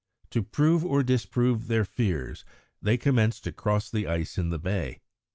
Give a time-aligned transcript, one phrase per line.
[0.31, 2.43] To prove or disprove their fears
[2.81, 4.99] they commenced to cross the ice in the bay.